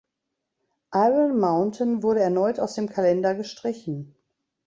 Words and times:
Iron 0.95 1.37
Mountain 1.39 2.01
wurde 2.01 2.21
erneut 2.21 2.59
aus 2.59 2.73
dem 2.73 2.89
Kalender 2.89 3.35
gestrichen. 3.35 4.15